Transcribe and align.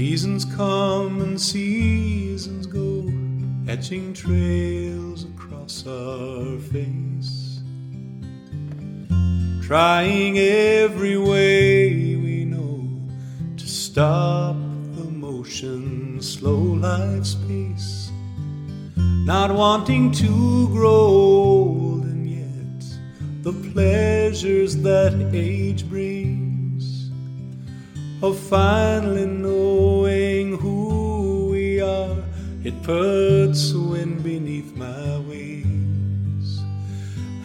Seasons 0.00 0.46
come 0.46 1.20
and 1.20 1.38
seasons 1.38 2.66
go, 2.66 3.12
etching 3.70 4.14
trails 4.14 5.26
across 5.26 5.86
our 5.86 6.56
face. 6.72 7.60
Trying 9.60 10.38
every 10.38 11.18
way 11.18 12.16
we 12.16 12.46
know 12.46 12.88
to 13.58 13.68
stop 13.68 14.56
the 14.96 15.04
motion, 15.04 16.22
slow 16.22 16.56
life's 16.56 17.34
pace. 17.46 18.10
Not 18.96 19.54
wanting 19.54 20.12
to 20.12 20.66
grow 20.68 20.88
old, 20.88 22.04
and 22.04 22.26
yet 22.26 22.84
the 23.42 23.52
pleasures 23.70 24.76
that 24.76 25.12
age 25.34 25.86
brings 25.90 26.30
of 28.22 28.38
finally 28.38 29.24
knowing 29.24 29.99
it 32.70 32.82
puts 32.84 33.72
wind 33.72 34.22
beneath 34.22 34.76
my 34.76 35.18
wings. 35.30 36.60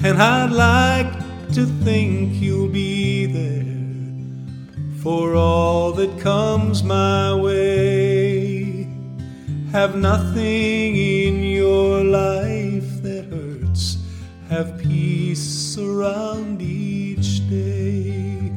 And 0.04 0.22
I'd 0.22 0.52
like 0.52 1.14
to 1.54 1.66
think 1.84 2.34
you'll 2.44 2.70
be 2.70 3.26
there 3.26 5.02
for 5.02 5.36
all 5.36 5.94
that 5.94 6.20
comes 6.20 6.84
my 6.84 7.34
way. 7.34 8.88
Have 9.72 9.96
nothing 9.96 10.96
in 10.96 11.42
your 11.42 12.04
life 12.04 12.90
that 13.02 13.26
hurts, 13.26 13.98
have 14.50 14.78
peace 14.78 15.76
around 15.78 16.62
each 16.62 17.50
day. 17.50 18.52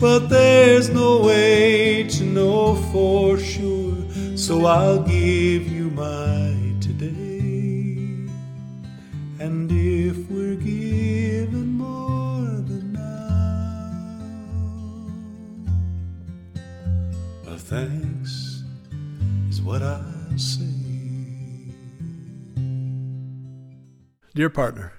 But 0.00 0.30
there's 0.30 0.88
no 0.88 1.20
way 1.20 2.04
to 2.04 2.22
know 2.24 2.76
for 2.90 3.38
sure, 3.38 3.98
so 4.34 4.64
I'll 4.64 5.02
give 5.02 5.66
you 5.68 5.79
Dear 24.40 24.48
partner, 24.48 24.94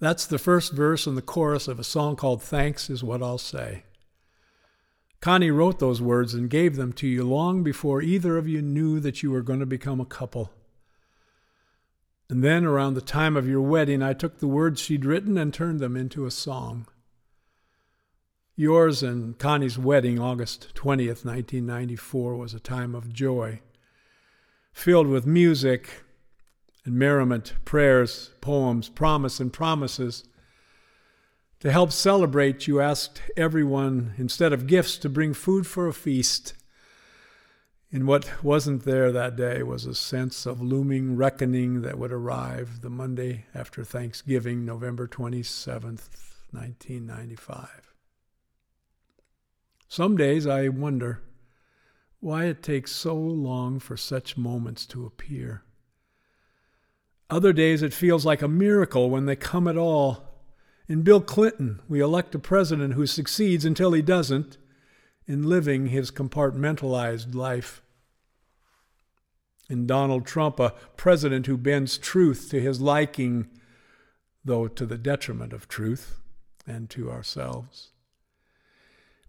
that's 0.00 0.26
the 0.26 0.36
first 0.36 0.74
verse 0.74 1.06
and 1.06 1.16
the 1.16 1.22
chorus 1.22 1.66
of 1.66 1.80
a 1.80 1.82
song 1.82 2.14
called 2.14 2.42
Thanks 2.42 2.90
is 2.90 3.02
What 3.02 3.22
I'll 3.22 3.38
Say. 3.38 3.84
Connie 5.22 5.50
wrote 5.50 5.78
those 5.78 6.02
words 6.02 6.34
and 6.34 6.50
gave 6.50 6.76
them 6.76 6.92
to 6.92 7.06
you 7.06 7.24
long 7.24 7.62
before 7.62 8.02
either 8.02 8.36
of 8.36 8.46
you 8.46 8.60
knew 8.60 9.00
that 9.00 9.22
you 9.22 9.30
were 9.30 9.40
going 9.40 9.60
to 9.60 9.64
become 9.64 9.98
a 9.98 10.04
couple. 10.04 10.52
And 12.28 12.44
then, 12.44 12.66
around 12.66 12.92
the 12.92 13.00
time 13.00 13.34
of 13.34 13.48
your 13.48 13.62
wedding, 13.62 14.02
I 14.02 14.12
took 14.12 14.40
the 14.40 14.46
words 14.46 14.78
she'd 14.78 15.06
written 15.06 15.38
and 15.38 15.54
turned 15.54 15.80
them 15.80 15.96
into 15.96 16.26
a 16.26 16.30
song. 16.30 16.86
Yours 18.56 19.02
and 19.02 19.38
Connie's 19.38 19.78
wedding, 19.78 20.18
August 20.18 20.74
20th, 20.74 21.24
1994, 21.24 22.36
was 22.36 22.52
a 22.52 22.60
time 22.60 22.94
of 22.94 23.10
joy, 23.10 23.62
filled 24.74 25.06
with 25.06 25.24
music 25.24 26.03
and 26.84 26.94
merriment, 26.94 27.54
prayers, 27.64 28.30
poems, 28.40 28.88
promise, 28.88 29.40
and 29.40 29.52
promises. 29.52 30.24
To 31.60 31.72
help 31.72 31.92
celebrate, 31.92 32.66
you 32.66 32.80
asked 32.80 33.22
everyone, 33.36 34.14
instead 34.18 34.52
of 34.52 34.66
gifts, 34.66 34.98
to 34.98 35.08
bring 35.08 35.32
food 35.32 35.66
for 35.66 35.88
a 35.88 35.94
feast. 35.94 36.52
And 37.90 38.06
what 38.06 38.42
wasn't 38.42 38.84
there 38.84 39.12
that 39.12 39.36
day 39.36 39.62
was 39.62 39.86
a 39.86 39.94
sense 39.94 40.46
of 40.46 40.60
looming 40.60 41.16
reckoning 41.16 41.82
that 41.82 41.98
would 41.98 42.12
arrive 42.12 42.80
the 42.82 42.90
Monday 42.90 43.46
after 43.54 43.84
Thanksgiving, 43.84 44.64
November 44.64 45.06
27th, 45.06 46.08
1995. 46.50 47.94
Some 49.88 50.16
days 50.16 50.46
I 50.46 50.68
wonder 50.68 51.22
why 52.18 52.46
it 52.46 52.62
takes 52.62 52.90
so 52.90 53.14
long 53.14 53.78
for 53.78 53.96
such 53.96 54.36
moments 54.36 54.86
to 54.86 55.06
appear. 55.06 55.62
Other 57.30 57.52
days 57.52 57.82
it 57.82 57.94
feels 57.94 58.26
like 58.26 58.42
a 58.42 58.48
miracle 58.48 59.10
when 59.10 59.26
they 59.26 59.36
come 59.36 59.66
at 59.66 59.76
all. 59.76 60.42
In 60.86 61.02
Bill 61.02 61.20
Clinton, 61.20 61.80
we 61.88 62.00
elect 62.00 62.34
a 62.34 62.38
president 62.38 62.94
who 62.94 63.06
succeeds 63.06 63.64
until 63.64 63.92
he 63.92 64.02
doesn't 64.02 64.58
in 65.26 65.42
living 65.42 65.86
his 65.86 66.10
compartmentalized 66.10 67.34
life. 67.34 67.82
In 69.70 69.86
Donald 69.86 70.26
Trump, 70.26 70.60
a 70.60 70.74
president 70.96 71.46
who 71.46 71.56
bends 71.56 71.96
truth 71.96 72.50
to 72.50 72.60
his 72.60 72.82
liking, 72.82 73.48
though 74.44 74.68
to 74.68 74.84
the 74.84 74.98
detriment 74.98 75.54
of 75.54 75.68
truth 75.68 76.20
and 76.66 76.90
to 76.90 77.10
ourselves. 77.10 77.93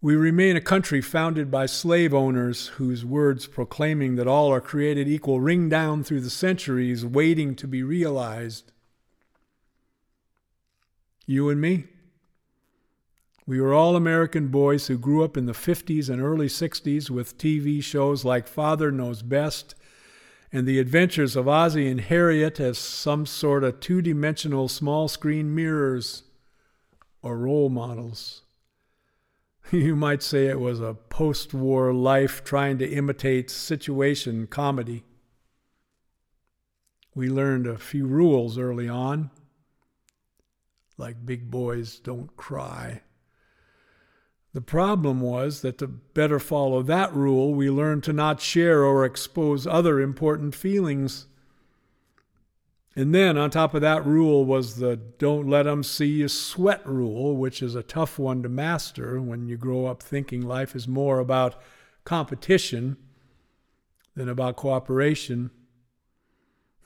We 0.05 0.15
remain 0.15 0.55
a 0.55 0.61
country 0.61 1.01
founded 1.01 1.49
by 1.49 1.65
slave 1.65 2.13
owners 2.13 2.67
whose 2.77 3.03
words 3.03 3.47
proclaiming 3.47 4.17
that 4.17 4.27
all 4.27 4.53
are 4.53 4.61
created 4.61 5.07
equal 5.07 5.39
ring 5.39 5.67
down 5.67 6.03
through 6.03 6.21
the 6.21 6.29
centuries, 6.29 7.03
waiting 7.03 7.55
to 7.55 7.67
be 7.67 7.81
realized. 7.81 8.71
You 11.25 11.49
and 11.49 11.59
me. 11.59 11.85
We 13.47 13.59
were 13.59 13.73
all 13.73 13.95
American 13.95 14.49
boys 14.49 14.85
who 14.85 14.99
grew 14.99 15.23
up 15.23 15.37
in 15.37 15.47
the 15.47 15.53
50s 15.53 16.07
and 16.07 16.21
early 16.21 16.49
60s 16.49 17.09
with 17.09 17.39
TV 17.39 17.83
shows 17.83 18.23
like 18.23 18.45
Father 18.45 18.91
Knows 18.91 19.23
Best 19.23 19.73
and 20.51 20.67
The 20.67 20.77
Adventures 20.77 21.35
of 21.35 21.47
Ozzie 21.47 21.89
and 21.89 22.01
Harriet 22.01 22.59
as 22.59 22.77
some 22.77 23.25
sort 23.25 23.63
of 23.63 23.79
two 23.79 24.03
dimensional 24.03 24.67
small 24.67 25.07
screen 25.07 25.55
mirrors 25.55 26.21
or 27.23 27.39
role 27.39 27.69
models. 27.69 28.43
You 29.85 29.97
might 29.97 30.23
say 30.23 30.45
it 30.45 30.61
was 30.61 30.79
a 30.79 30.93
post 30.93 31.53
war 31.53 31.91
life 31.91 32.45
trying 32.45 32.77
to 32.77 32.89
imitate 32.89 33.49
situation 33.49 34.47
comedy. 34.47 35.03
We 37.13 37.27
learned 37.27 37.67
a 37.67 37.77
few 37.77 38.07
rules 38.07 38.57
early 38.57 38.87
on, 38.87 39.31
like 40.97 41.25
big 41.25 41.51
boys 41.51 41.99
don't 41.99 42.37
cry. 42.37 43.01
The 44.53 44.61
problem 44.61 45.19
was 45.19 45.59
that 45.59 45.79
to 45.79 45.87
better 45.87 46.39
follow 46.39 46.81
that 46.83 47.13
rule, 47.13 47.53
we 47.53 47.69
learned 47.69 48.05
to 48.05 48.13
not 48.13 48.39
share 48.39 48.85
or 48.85 49.03
expose 49.03 49.67
other 49.67 49.99
important 49.99 50.55
feelings. 50.55 51.27
And 52.95 53.13
then 53.13 53.37
on 53.37 53.49
top 53.49 53.73
of 53.73 53.81
that 53.81 54.05
rule 54.05 54.45
was 54.45 54.77
the 54.77 54.95
don't 54.95 55.49
let 55.49 55.63
them 55.63 55.83
see 55.83 56.05
you 56.05 56.29
sweat 56.29 56.85
rule, 56.87 57.35
which 57.35 57.61
is 57.61 57.75
a 57.75 57.83
tough 57.83 58.17
one 58.17 58.41
to 58.43 58.49
master 58.49 59.21
when 59.21 59.47
you 59.47 59.57
grow 59.57 59.85
up 59.85 60.01
thinking 60.01 60.41
life 60.41 60.75
is 60.75 60.87
more 60.87 61.19
about 61.19 61.61
competition 62.05 62.95
than 64.15 64.29
about 64.29 64.55
cooperation. 64.55 65.51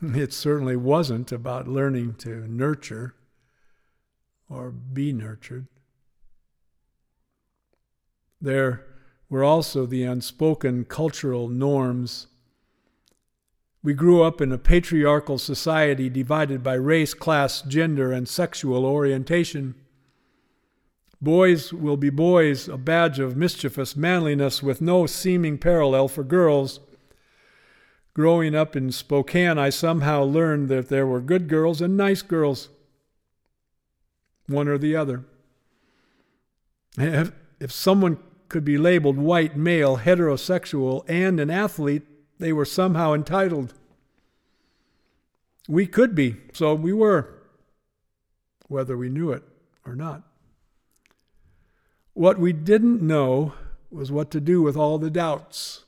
It 0.01 0.31
certainly 0.31 0.77
wasn't 0.77 1.33
about 1.33 1.67
learning 1.67 2.13
to 2.19 2.47
nurture 2.47 3.15
or 4.49 4.71
be 4.71 5.11
nurtured. 5.11 5.67
There 8.39 8.85
were 9.29 9.43
also 9.43 9.85
the 9.85 10.03
unspoken 10.03 10.85
cultural 10.85 11.49
norms. 11.49 12.27
We 13.81 13.94
grew 13.94 14.23
up 14.23 14.41
in 14.41 14.51
a 14.51 14.57
patriarchal 14.57 15.38
society 15.38 16.09
divided 16.09 16.62
by 16.62 16.73
race, 16.73 17.13
class, 17.13 17.62
gender, 17.62 18.12
and 18.12 18.28
sexual 18.28 18.85
orientation. 18.85 19.75
Boys 21.21 21.71
will 21.71 21.98
be 21.98 22.09
boys, 22.09 22.68
a 22.68 22.77
badge 22.77 23.19
of 23.19 23.38
mischievous 23.38 23.95
manliness 23.95 24.62
with 24.62 24.81
no 24.81 25.06
seeming 25.06 25.57
parallel 25.57 26.09
for 26.09 26.24
girls. 26.24 26.81
Growing 28.13 28.53
up 28.53 28.75
in 28.75 28.92
Spokane, 28.92 29.57
I 29.57 29.69
somehow 29.69 30.24
learned 30.24 30.68
that 30.69 30.89
there 30.89 31.07
were 31.07 31.21
good 31.21 31.48
girls 31.48 31.80
and 31.80 31.95
nice 31.95 32.21
girls, 32.21 32.69
one 34.48 34.68
or 34.68 34.77
the 34.77 34.95
other. 34.95 35.24
If, 36.98 37.31
if 37.62 37.71
someone 37.71 38.18
could 38.50 38.65
be 38.65 38.77
labeled 38.77 39.18
white, 39.18 39.56
male, 39.56 40.00
heterosexual, 40.00 41.06
and 41.07 41.39
an 41.39 41.50
athlete, 41.50 42.03
they 42.39 42.51
were 42.51 42.65
somehow 42.65 43.13
entitled. 43.13 43.74
We 45.69 45.86
could 45.86 46.16
be, 46.16 46.38
so 46.51 46.74
we 46.74 46.92
were, 46.92 47.30
whether 48.69 48.98
we 48.98 49.07
knew 49.07 49.30
it 49.31 49.44
or 49.86 49.95
not. 49.95 50.24
What 52.13 52.39
we 52.39 52.54
didn't 52.54 53.04
know 53.04 53.54
was 53.92 54.12
what 54.12 54.31
to 54.31 54.42
do 54.42 54.63
with 54.63 54.75
all 54.75 54.98
the 54.98 55.12
doubts, 55.12 55.86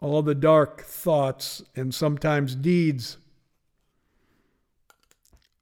all 0.00 0.22
the 0.22 0.36
dark 0.36 0.82
thoughts, 0.82 1.64
and 1.74 1.92
sometimes 1.92 2.54
deeds. 2.54 3.16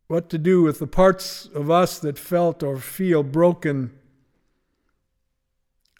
What 0.09 0.29
to 0.29 0.37
do 0.37 0.61
with 0.61 0.79
the 0.79 0.87
parts 0.87 1.47
of 1.55 1.71
us 1.71 1.99
that 2.01 2.19
felt 2.19 2.63
or 2.63 2.77
feel 2.77 3.23
broken 3.23 3.99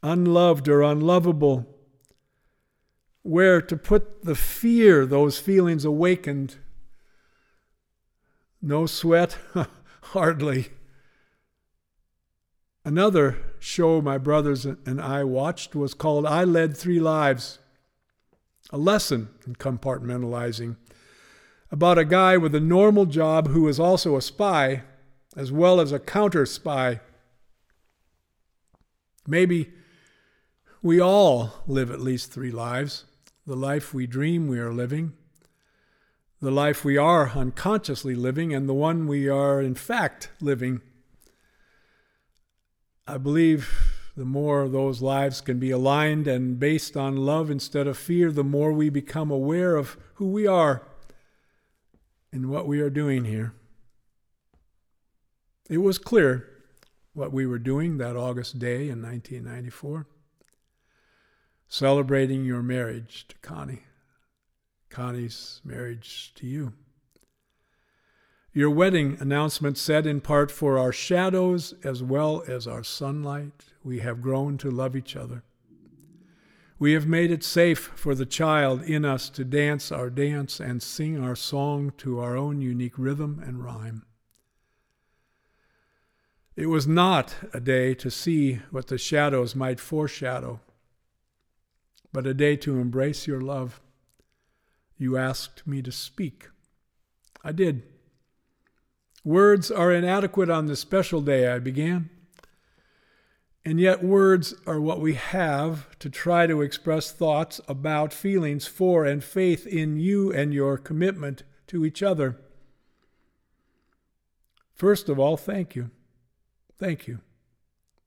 unloved 0.03 0.69
or 0.69 0.83
unlovable, 0.83 1.67
where 3.23 3.61
to 3.61 3.77
put 3.77 4.25
the 4.25 4.35
fear 4.35 5.07
those 5.07 5.39
feelings 5.39 5.85
awakened. 5.85 6.57
No 8.61 8.87
sweat? 8.87 9.39
Hardly. 10.03 10.69
Another 12.85 13.39
show 13.61 14.03
my 14.03 14.19
brothers 14.19 14.65
and 14.65 15.01
I 15.01 15.23
watched 15.23 15.75
was 15.77 15.95
called 15.95 16.27
I 16.27 16.43
Led 16.43 16.77
Three 16.77 16.99
Lives, 16.99 17.61
a 18.71 18.79
lesson 18.79 19.29
in 19.47 19.55
compartmentalizing 19.55 20.77
about 21.71 21.97
a 21.97 22.05
guy 22.05 22.37
with 22.37 22.55
a 22.55 22.61
normal 22.61 23.07
job 23.07 23.49
who 23.49 23.63
was 23.63 23.79
also 23.79 24.17
a 24.17 24.23
spy 24.23 24.83
as 25.37 25.53
well 25.53 25.81
as 25.81 25.93
a 25.93 25.99
counter 25.99 26.45
spy. 26.45 27.01
Maybe 29.27 29.73
we 30.83 31.01
all 31.01 31.63
live 31.69 31.91
at 31.91 32.01
least 32.01 32.33
three 32.33 32.51
lives 32.51 33.05
the 33.47 33.57
life 33.57 33.93
we 33.93 34.07
dream 34.07 34.47
we 34.47 34.59
are 34.59 34.73
living, 34.73 35.13
the 36.41 36.51
life 36.51 36.85
we 36.85 36.97
are 36.97 37.31
unconsciously 37.31 38.15
living, 38.15 38.55
and 38.55 38.69
the 38.69 38.75
one 38.75 39.07
we 39.07 39.29
are 39.29 39.61
in 39.61 39.75
fact 39.75 40.31
living. 40.41 40.81
I 43.07 43.19
believe 43.19 43.93
the 44.17 44.25
more 44.25 44.69
those 44.69 45.03
lives 45.03 45.41
can 45.41 45.59
be 45.59 45.71
aligned 45.71 46.27
and 46.29 46.59
based 46.59 46.97
on 46.97 47.17
love 47.17 47.51
instead 47.51 47.87
of 47.87 47.97
fear, 47.97 48.31
the 48.31 48.45
more 48.45 48.73
we 48.73 48.91
become 48.91 49.31
aware 49.31 49.77
of 49.77 49.97
who 50.15 50.29
we 50.29 50.47
are 50.47 50.83
and 52.33 52.49
what 52.49 52.67
we 52.67 52.81
are 52.81 52.91
doing 52.91 53.25
here. 53.25 53.55
It 55.69 55.79
was 55.79 55.99
clear 55.99 56.49
what 57.15 57.33
we 57.33 57.47
were 57.47 57.59
doing 57.59 57.99
that 57.99 58.17
August 58.17 58.59
day 58.59 58.89
in 58.89 59.03
1994 59.03 60.07
celebrating 61.73 62.45
your 62.45 62.63
marriage 62.63 63.25
to 63.27 63.35
Connie, 63.39 63.85
Connie's 64.91 65.63
marriage 65.65 66.31
to 66.35 66.47
you. 66.47 66.75
Your 68.53 68.69
wedding 68.69 69.17
announcement 69.21 69.79
said 69.79 70.07
in 70.07 70.21
part, 70.21 70.51
For 70.51 70.77
our 70.77 70.93
shadows 70.93 71.73
as 71.83 72.03
well 72.03 72.45
as 72.47 72.67
our 72.67 72.85
sunlight, 72.85 73.73
we 73.83 74.01
have 74.01 74.21
grown 74.21 74.59
to 74.59 74.71
love 74.71 74.95
each 74.95 75.17
other. 75.17 75.45
We 76.79 76.93
have 76.93 77.07
made 77.07 77.31
it 77.31 77.43
safe 77.43 77.91
for 77.95 78.15
the 78.15 78.27
child 78.27 78.83
in 78.83 79.07
us 79.07 79.31
to 79.31 79.43
dance 79.43 79.91
our 79.91 80.11
dance 80.11 80.61
and 80.61 80.83
sing 80.83 81.19
our 81.25 81.35
song 81.35 81.95
to 81.97 82.21
our 82.21 82.37
own 82.37 82.61
unique 82.61 82.99
rhythm 82.99 83.43
and 83.43 83.65
rhyme. 83.65 84.05
It 86.55 86.67
was 86.67 86.87
not 86.87 87.35
a 87.55 87.61
day 87.61 87.95
to 87.95 88.11
see 88.11 88.61
what 88.71 88.89
the 88.89 88.99
shadows 88.99 89.57
might 89.57 89.81
foreshadow 89.81 90.61
but 92.13 92.27
a 92.27 92.35
day 92.35 92.57
to 92.57 92.79
embrace 92.79 93.27
your 93.27 93.41
love. 93.41 93.81
You 94.99 95.17
asked 95.17 95.67
me 95.67 95.83
to 95.83 95.93
speak. 95.93 96.49
I 97.43 97.53
did. 97.53 97.83
Words 99.25 99.71
are 99.71 99.93
inadequate 99.93 100.51
on 100.51 100.67
this 100.67 100.81
special 100.81 101.21
day, 101.21 101.49
I 101.49 101.59
began. 101.59 102.11
And 103.65 103.79
yet, 103.79 104.03
words 104.03 104.55
are 104.67 104.81
what 104.81 105.01
we 105.01 105.15
have 105.15 105.97
to 106.01 106.11
try 106.11 106.49
to 106.49 106.63
express 106.63 107.13
thoughts 107.13 107.61
about, 107.69 108.13
feelings 108.13 108.67
for, 108.67 109.05
and 109.05 109.23
faith 109.23 109.67
in 109.67 110.01
you 110.01 110.33
and 110.33 110.53
your 110.53 110.77
commitment 110.77 111.45
to 111.69 111.85
each 111.85 112.03
other. 112.03 112.41
First 114.75 115.09
of 115.09 115.19
all, 115.19 115.37
thank 115.37 115.77
you. 115.77 115.91
Thank 116.77 117.07
you 117.07 117.21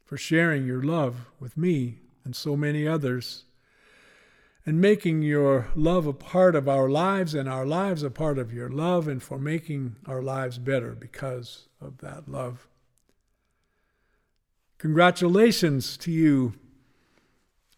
for 0.03 0.17
sharing 0.17 0.65
your 0.65 0.83
love 0.83 1.27
with 1.39 1.55
me 1.55 1.99
and 2.25 2.35
so 2.35 2.57
many 2.57 2.85
others 2.85 3.45
and 4.65 4.81
making 4.81 5.21
your 5.21 5.69
love 5.75 6.07
a 6.07 6.13
part 6.13 6.55
of 6.55 6.67
our 6.67 6.89
lives 6.89 7.35
and 7.35 7.47
our 7.47 7.65
lives 7.65 8.01
a 8.01 8.09
part 8.09 8.39
of 8.39 8.51
your 8.51 8.69
love, 8.69 9.07
and 9.07 9.21
for 9.21 9.37
making 9.37 9.95
our 10.07 10.21
lives 10.21 10.57
better 10.57 10.93
because 10.93 11.67
of 11.79 11.99
that 11.99 12.27
love. 12.27 12.67
Congratulations 14.79 15.97
to 15.97 16.11
you. 16.11 16.53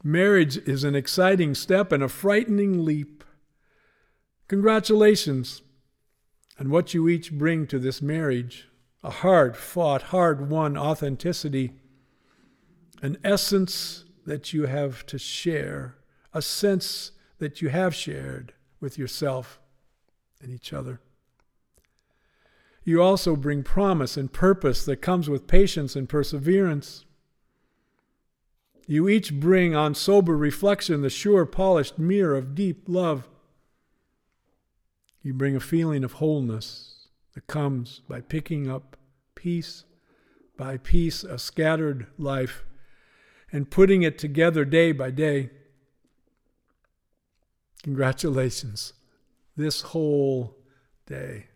Marriage 0.03 0.57
is 0.57 0.83
an 0.83 0.95
exciting 0.95 1.53
step 1.53 1.91
and 1.91 2.01
a 2.01 2.09
frightening 2.09 2.85
leap. 2.85 3.23
Congratulations 4.47 5.61
on 6.59 6.69
what 6.69 6.93
you 6.93 7.09
each 7.09 7.33
bring 7.33 7.67
to 7.67 7.79
this 7.79 8.01
marriage 8.01 8.69
a 9.03 9.09
hard 9.09 9.55
fought, 9.55 10.03
hard 10.03 10.49
won 10.49 10.77
authenticity, 10.77 11.73
an 13.01 13.17
essence 13.23 14.05
that 14.25 14.53
you 14.53 14.65
have 14.65 15.05
to 15.05 15.17
share 15.17 15.95
a 16.33 16.41
sense 16.41 17.11
that 17.39 17.61
you 17.61 17.69
have 17.69 17.95
shared 17.95 18.53
with 18.79 18.97
yourself 18.97 19.59
and 20.41 20.51
each 20.51 20.73
other. 20.73 20.99
You 22.83 23.01
also 23.01 23.35
bring 23.35 23.63
promise 23.63 24.15
and 24.15 24.31
purpose 24.31 24.85
that 24.85 24.97
comes 24.97 25.29
with 25.29 25.47
patience 25.47 25.95
and 25.95 26.07
perseverance. 26.07 27.05
You 28.87 29.09
each 29.09 29.33
bring 29.33 29.75
on 29.75 29.93
sober 29.93 30.37
reflection 30.37 31.01
the 31.01 31.09
sure, 31.09 31.45
polished 31.45 31.99
mirror 31.99 32.37
of 32.37 32.55
deep 32.55 32.83
love. 32.87 33.27
You 35.21 35.33
bring 35.33 35.55
a 35.55 35.59
feeling 35.59 36.05
of 36.05 36.13
wholeness 36.13 37.07
that 37.33 37.47
comes 37.47 38.01
by 38.07 38.21
picking 38.21 38.69
up 38.69 38.95
piece 39.35 39.83
by 40.57 40.77
piece 40.77 41.23
a 41.23 41.37
scattered 41.37 42.07
life 42.17 42.65
and 43.51 43.69
putting 43.69 44.01
it 44.01 44.17
together 44.17 44.65
day 44.65 44.91
by 44.91 45.11
day. 45.11 45.51
Congratulations. 47.83 48.93
This 49.55 49.81
whole 49.81 50.55
day 51.05 51.47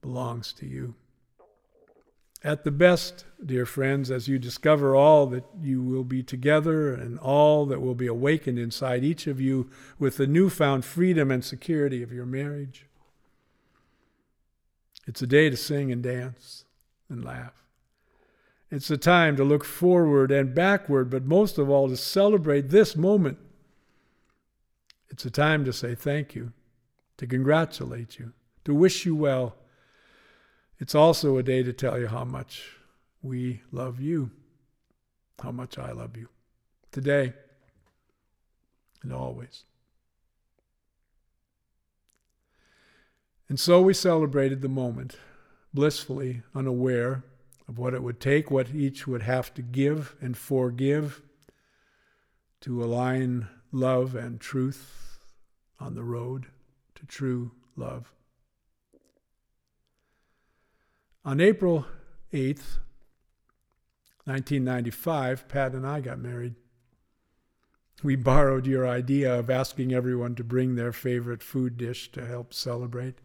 belongs 0.00 0.52
to 0.54 0.66
you. 0.66 0.94
At 2.44 2.64
the 2.64 2.72
best, 2.72 3.24
dear 3.44 3.64
friends, 3.64 4.10
as 4.10 4.26
you 4.26 4.36
discover 4.36 4.96
all 4.96 5.26
that 5.28 5.44
you 5.60 5.80
will 5.80 6.02
be 6.02 6.24
together 6.24 6.92
and 6.92 7.18
all 7.20 7.66
that 7.66 7.80
will 7.80 7.94
be 7.94 8.08
awakened 8.08 8.58
inside 8.58 9.04
each 9.04 9.28
of 9.28 9.40
you 9.40 9.70
with 9.98 10.16
the 10.16 10.26
newfound 10.26 10.84
freedom 10.84 11.30
and 11.30 11.44
security 11.44 12.02
of 12.02 12.12
your 12.12 12.26
marriage, 12.26 12.86
it's 15.06 15.22
a 15.22 15.26
day 15.26 15.50
to 15.50 15.56
sing 15.56 15.92
and 15.92 16.02
dance 16.02 16.64
and 17.08 17.24
laugh. 17.24 17.62
It's 18.72 18.90
a 18.90 18.96
time 18.96 19.36
to 19.36 19.44
look 19.44 19.64
forward 19.64 20.32
and 20.32 20.54
backward, 20.54 21.10
but 21.10 21.24
most 21.24 21.58
of 21.58 21.70
all 21.70 21.88
to 21.88 21.96
celebrate 21.96 22.70
this 22.70 22.96
moment 22.96 23.38
it's 25.12 25.26
a 25.26 25.30
time 25.30 25.62
to 25.66 25.74
say 25.74 25.94
thank 25.94 26.34
you, 26.34 26.52
to 27.18 27.26
congratulate 27.26 28.18
you, 28.18 28.32
to 28.64 28.74
wish 28.74 29.04
you 29.04 29.14
well. 29.14 29.56
It's 30.78 30.94
also 30.94 31.36
a 31.36 31.42
day 31.42 31.62
to 31.62 31.72
tell 31.72 32.00
you 32.00 32.06
how 32.06 32.24
much 32.24 32.78
we 33.20 33.60
love 33.70 34.00
you, 34.00 34.30
how 35.42 35.52
much 35.52 35.78
I 35.78 35.92
love 35.92 36.16
you, 36.16 36.30
today 36.90 37.34
and 39.02 39.12
always. 39.12 39.64
And 43.50 43.60
so 43.60 43.82
we 43.82 43.92
celebrated 43.92 44.62
the 44.62 44.68
moment, 44.68 45.18
blissfully 45.74 46.42
unaware 46.54 47.22
of 47.68 47.76
what 47.78 47.92
it 47.92 48.02
would 48.02 48.18
take, 48.18 48.50
what 48.50 48.74
each 48.74 49.06
would 49.06 49.22
have 49.22 49.52
to 49.54 49.62
give 49.62 50.16
and 50.22 50.38
forgive 50.38 51.20
to 52.62 52.82
align 52.82 53.48
love 53.72 54.14
and 54.14 54.38
truth 54.38 55.18
on 55.80 55.94
the 55.94 56.04
road 56.04 56.46
to 56.94 57.06
true 57.06 57.50
love. 57.74 58.12
On 61.24 61.40
April 61.40 61.86
8th, 62.32 62.78
1995, 64.24 65.48
Pat 65.48 65.72
and 65.72 65.86
I 65.86 66.00
got 66.00 66.18
married. 66.18 66.54
We 68.02 68.16
borrowed 68.16 68.66
your 68.66 68.86
idea 68.86 69.38
of 69.38 69.48
asking 69.48 69.92
everyone 69.92 70.34
to 70.34 70.44
bring 70.44 70.74
their 70.74 70.92
favorite 70.92 71.42
food 71.42 71.76
dish 71.76 72.10
to 72.12 72.26
help 72.26 72.52
celebrate. 72.52 73.18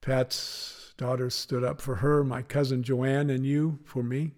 Pat's 0.00 0.94
daughter 0.96 1.30
stood 1.30 1.64
up 1.64 1.80
for 1.80 1.96
her, 1.96 2.24
my 2.24 2.42
cousin 2.42 2.82
Joanne, 2.82 3.30
and 3.30 3.46
you 3.46 3.78
for 3.84 4.02
me. 4.02 4.32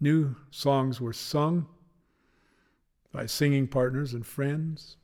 New 0.00 0.36
songs 0.50 1.00
were 1.00 1.12
sung 1.12 1.66
by 3.12 3.26
singing 3.26 3.66
partners 3.66 4.14
and 4.14 4.26
friends. 4.26 4.96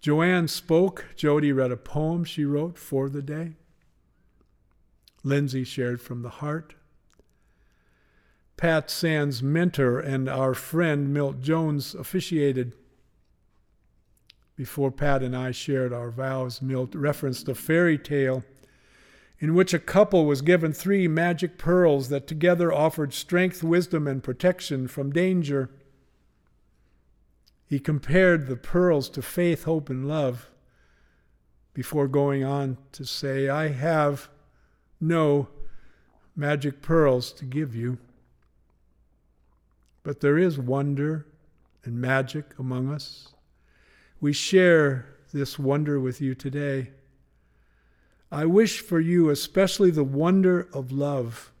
Joanne 0.00 0.48
spoke. 0.48 1.06
Jody 1.16 1.52
read 1.52 1.72
a 1.72 1.76
poem 1.76 2.24
she 2.24 2.44
wrote 2.44 2.78
for 2.78 3.08
the 3.08 3.22
day. 3.22 3.56
Lindsay 5.24 5.64
shared 5.64 6.00
from 6.00 6.22
the 6.22 6.28
heart. 6.28 6.74
Pat 8.56 8.90
Sands' 8.90 9.42
mentor 9.42 10.00
and 10.00 10.28
our 10.28 10.54
friend 10.54 11.12
Milt 11.12 11.40
Jones 11.40 11.94
officiated. 11.94 12.74
Before 14.56 14.90
Pat 14.90 15.22
and 15.22 15.36
I 15.36 15.52
shared 15.52 15.92
our 15.92 16.10
vows, 16.10 16.60
Milt 16.60 16.94
referenced 16.94 17.48
a 17.48 17.54
fairy 17.54 17.96
tale 17.96 18.44
in 19.38 19.54
which 19.54 19.72
a 19.72 19.78
couple 19.78 20.26
was 20.26 20.42
given 20.42 20.72
three 20.72 21.06
magic 21.06 21.58
pearls 21.58 22.08
that 22.08 22.26
together 22.26 22.72
offered 22.72 23.12
strength, 23.12 23.62
wisdom, 23.62 24.08
and 24.08 24.22
protection 24.22 24.88
from 24.88 25.12
danger. 25.12 25.70
He 27.68 27.78
compared 27.78 28.46
the 28.46 28.56
pearls 28.56 29.10
to 29.10 29.20
faith, 29.20 29.64
hope, 29.64 29.90
and 29.90 30.08
love 30.08 30.48
before 31.74 32.08
going 32.08 32.42
on 32.42 32.78
to 32.92 33.04
say, 33.04 33.50
I 33.50 33.68
have 33.68 34.30
no 35.00 35.48
magic 36.34 36.80
pearls 36.80 37.30
to 37.34 37.44
give 37.44 37.74
you, 37.74 37.98
but 40.02 40.20
there 40.20 40.38
is 40.38 40.58
wonder 40.58 41.26
and 41.84 42.00
magic 42.00 42.58
among 42.58 42.90
us. 42.90 43.34
We 44.18 44.32
share 44.32 45.06
this 45.34 45.58
wonder 45.58 46.00
with 46.00 46.22
you 46.22 46.34
today. 46.34 46.90
I 48.32 48.46
wish 48.46 48.80
for 48.80 48.98
you 48.98 49.28
especially 49.28 49.90
the 49.90 50.04
wonder 50.04 50.68
of 50.72 50.90
love. 50.90 51.52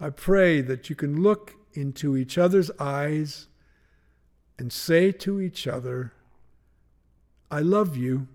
I 0.00 0.08
pray 0.08 0.62
that 0.62 0.88
you 0.88 0.96
can 0.96 1.22
look 1.22 1.54
into 1.74 2.16
each 2.16 2.38
other's 2.38 2.70
eyes 2.80 3.46
and 4.58 4.72
say 4.72 5.12
to 5.12 5.40
each 5.40 5.66
other, 5.66 6.12
I 7.50 7.60
love 7.60 7.96
you, 7.96 8.26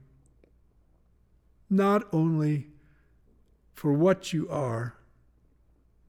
not 1.69 2.07
only 2.13 2.67
for 3.73 3.91
what 3.91 4.31
you 4.31 4.47
are, 4.49 4.95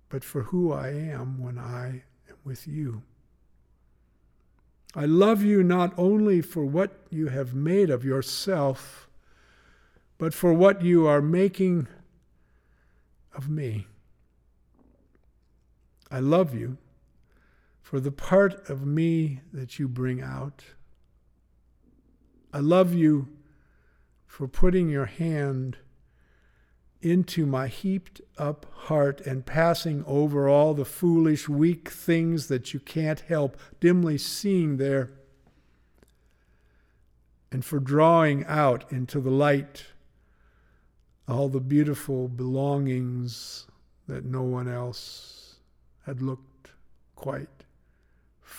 but 0.08 0.22
for 0.22 0.44
who 0.44 0.72
I 0.72 0.90
am 0.90 1.42
when 1.42 1.58
I 1.58 2.04
am 2.28 2.36
with 2.44 2.68
you. 2.68 3.02
I 4.94 5.06
love 5.06 5.42
you 5.42 5.62
not 5.64 5.92
only 5.98 6.40
for 6.40 6.64
what 6.64 6.92
you 7.10 7.28
have 7.28 7.52
made 7.52 7.90
of 7.90 8.04
yourself, 8.04 9.08
but 10.18 10.32
for 10.32 10.52
what 10.54 10.82
you 10.82 11.06
are 11.06 11.20
making 11.20 11.88
of 13.34 13.48
me. 13.50 13.88
I 16.10 16.20
love 16.20 16.54
you 16.54 16.78
for 17.94 18.00
the 18.00 18.10
part 18.10 18.68
of 18.68 18.84
me 18.84 19.40
that 19.52 19.78
you 19.78 19.86
bring 19.86 20.20
out. 20.20 20.64
I 22.52 22.58
love 22.58 22.92
you 22.92 23.28
for 24.26 24.48
putting 24.48 24.88
your 24.88 25.06
hand 25.06 25.76
into 27.00 27.46
my 27.46 27.68
heaped 27.68 28.20
up 28.36 28.66
heart 28.88 29.20
and 29.20 29.46
passing 29.46 30.02
over 30.08 30.48
all 30.48 30.74
the 30.74 30.84
foolish, 30.84 31.48
weak 31.48 31.88
things 31.88 32.48
that 32.48 32.74
you 32.74 32.80
can't 32.80 33.20
help 33.20 33.56
dimly 33.78 34.18
seeing 34.18 34.76
there, 34.76 35.12
and 37.52 37.64
for 37.64 37.78
drawing 37.78 38.44
out 38.46 38.90
into 38.90 39.20
the 39.20 39.30
light 39.30 39.84
all 41.28 41.48
the 41.48 41.60
beautiful 41.60 42.26
belongings 42.26 43.68
that 44.08 44.24
no 44.24 44.42
one 44.42 44.66
else 44.66 45.60
had 46.06 46.20
looked 46.20 46.72
quite 47.14 47.53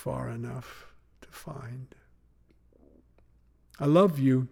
far 0.05 0.29
enough 0.29 0.93
to 1.19 1.27
find. 1.31 1.95
I 3.79 3.87
love 3.87 4.19
you 4.19 4.47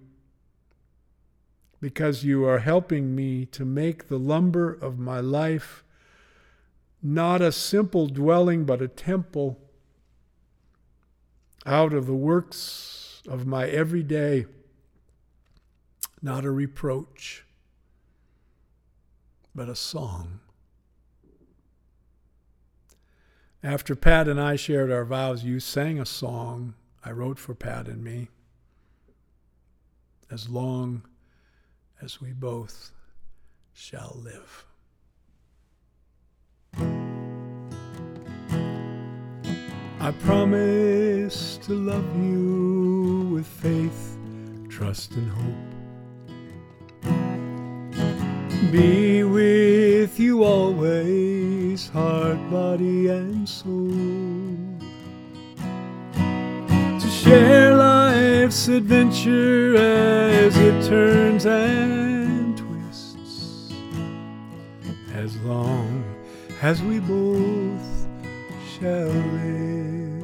because 1.79 2.23
you 2.23 2.43
are 2.43 2.57
helping 2.57 3.13
me 3.15 3.45
to 3.45 3.63
make 3.63 4.07
the 4.07 4.17
lumber 4.17 4.73
of 4.73 4.97
my 4.97 5.19
life 5.19 5.83
not 7.03 7.39
a 7.39 7.51
simple 7.51 8.07
dwelling, 8.07 8.65
but 8.65 8.81
a 8.81 8.87
temple 8.87 9.59
out 11.67 11.93
of 11.93 12.07
the 12.07 12.15
works 12.15 13.21
of 13.27 13.45
my 13.45 13.67
everyday, 13.67 14.47
not 16.19 16.45
a 16.45 16.49
reproach, 16.49 17.45
but 19.53 19.69
a 19.69 19.75
song. 19.75 20.39
After 23.65 23.95
Pat 23.95 24.27
and 24.27 24.41
I 24.41 24.57
shared 24.57 24.91
our 24.91 25.05
vows, 25.05 25.45
you 25.45 25.61
sang 25.61 25.97
a 25.97 26.05
song 26.05 26.73
I 27.05 27.11
wrote 27.11 27.39
for 27.39 27.55
Pat 27.55 27.87
and 27.87 28.03
me. 28.03 28.27
As 30.29 30.49
long 30.49 31.03
as 32.01 32.19
we 32.19 32.33
both 32.33 32.91
shall 33.71 34.19
live. 34.21 34.65
I 40.01 40.11
promise 40.11 41.55
to 41.59 41.73
love 41.73 42.21
you 42.21 43.29
with 43.31 43.47
faith, 43.47 44.17
trust, 44.67 45.13
and 45.13 45.29
hope. 45.29 45.55
Be 48.73 49.23
with 49.23 50.19
you 50.19 50.43
always, 50.43 51.32
heart, 51.73 52.37
body, 52.51 53.07
and 53.07 53.49
soul. 53.49 53.89
To 56.13 57.09
share 57.09 57.75
life's 57.75 58.67
adventure 58.67 59.75
as 59.75 60.55
it 60.55 60.87
turns 60.87 61.47
and 61.47 62.55
twists. 62.55 63.73
As 65.15 65.35
long 65.37 66.03
as 66.61 66.83
we 66.83 66.99
both 66.99 68.07
shall 68.71 69.07
live. 69.41 70.23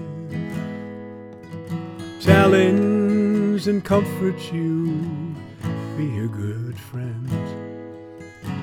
Challenge 2.21 3.67
and 3.67 3.83
comfort 3.83 4.39
you, 4.53 5.35
be 5.97 6.19
a 6.19 6.27
good 6.27 6.77
friend. 6.77 7.48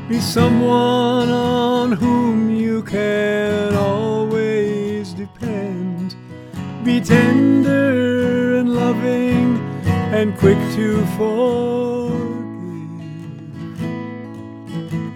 Be 0.09 0.21
someone 0.21 1.29
on 1.31 1.91
whom 1.91 2.55
you 2.55 2.85
can 2.85 3.75
always 3.75 5.13
depend. 5.13 6.15
Be 6.85 7.01
tender 7.01 8.59
and 8.59 8.73
loving 8.73 9.59
and 10.15 10.39
quick 10.39 10.59
to 10.77 11.05
forgive. 11.17 12.37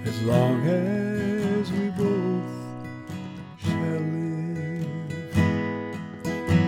As 0.09 0.23
long 0.23 0.61
as 0.67 1.71
we 1.71 1.91
both 1.91 2.51
shall 3.63 4.03
live. 4.27 4.89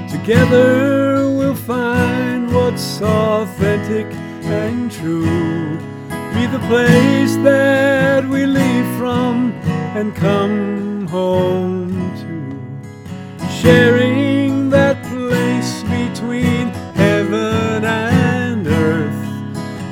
Together 0.09 1.29
we'll 1.29 1.57
find 1.57 2.55
what's 2.55 3.03
authentic 3.03 4.07
and 4.45 4.93
true. 4.93 5.92
Be 6.35 6.47
the 6.47 6.65
place 6.67 7.37
that 7.45 8.27
we 8.27 8.47
leave 8.47 8.87
from 8.99 9.53
and 9.95 10.15
come 10.17 11.07
home 11.07 11.91
to. 12.21 13.49
Sharing 13.51 14.71
that 14.71 15.03
place 15.05 15.83
between 15.83 16.69
heaven 16.95 17.85
and 17.85 18.67
earth. 18.67 19.23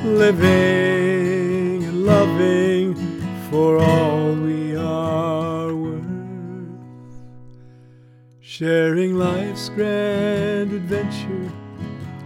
Living 0.03 1.83
and 1.83 2.05
loving 2.05 2.95
for 3.51 3.77
all 3.77 4.33
we 4.33 4.75
are 4.75 5.75
worth. 5.75 6.03
Sharing 8.39 9.15
life's 9.15 9.69
grand 9.69 10.73
adventure 10.73 11.51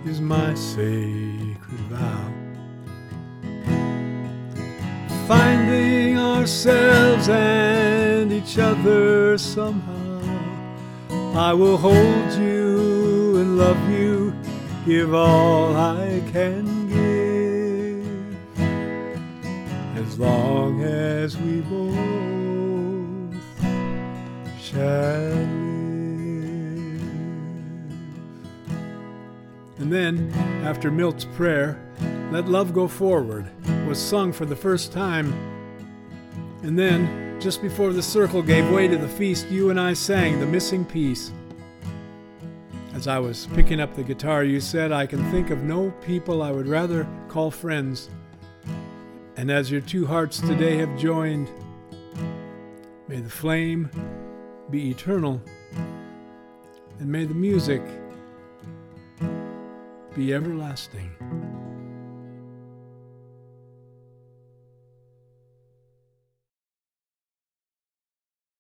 is 0.06 0.22
my 0.22 0.54
sacred 0.54 1.82
vow. 1.90 2.35
Finding 5.28 6.20
ourselves 6.20 7.30
and 7.30 8.32
each 8.32 8.60
other 8.60 9.40
somehow. 9.40 10.22
I 11.36 11.52
will 11.52 11.78
hold 11.78 12.34
you 12.34 13.38
and 13.38 13.58
love 13.58 13.90
you, 13.90 14.36
give 14.86 15.16
all 15.16 15.76
I 15.76 16.22
can 16.32 16.88
give. 16.88 18.38
As 19.98 20.20
long 20.20 20.84
as 20.84 21.36
we 21.38 21.62
both 21.62 23.36
shall 24.62 25.32
live. 25.32 25.66
And 29.80 29.92
then, 29.92 30.32
after 30.64 30.92
Milt's 30.92 31.26
prayer, 31.26 31.80
Let 32.32 32.48
Love 32.48 32.74
Go 32.74 32.88
Forward 32.88 33.50
was 33.86 34.00
sung 34.00 34.34
for 34.34 34.46
the 34.46 34.56
first 34.56 34.92
time. 34.92 35.34
And 36.64 36.78
then, 36.78 37.40
just 37.40 37.62
before 37.62 37.94
the 37.94 38.02
circle 38.02 38.42
gave 38.42 38.70
way 38.72 38.88
to 38.88 38.98
the 38.98 39.08
feast, 39.08 39.48
you 39.50 39.70
and 39.70 39.80
I 39.80 39.94
sang 39.94 40.40
the 40.40 40.46
missing 40.46 40.84
piece. 40.84 41.32
As 42.94 43.08
I 43.08 43.20
was 43.20 43.48
picking 43.54 43.80
up 43.80 43.96
the 43.96 44.04
guitar, 44.04 44.44
you 44.44 44.60
said, 44.60 44.92
I 44.92 45.06
can 45.06 45.24
think 45.32 45.50
of 45.52 45.64
no 45.64 45.92
people 46.04 46.42
I 46.42 46.52
would 46.52 46.68
rather 46.68 47.08
call 47.28 47.52
friends. 47.52 48.10
And 49.38 49.52
as 49.52 49.70
your 49.70 49.82
two 49.82 50.08
hearts 50.08 50.40
today 50.40 50.78
have 50.78 50.98
joined, 50.98 51.50
may 53.08 53.20
the 53.20 53.30
flame 53.30 53.90
be 54.72 54.90
eternal, 54.90 55.42
and 57.00 57.08
may 57.08 57.26
the 57.26 57.34
music 57.34 57.82
be 60.16 60.34
everlasting. 60.34 61.12